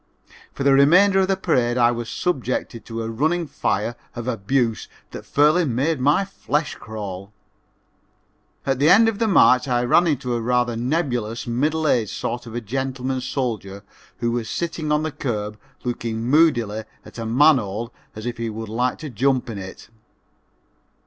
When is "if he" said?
18.25-18.49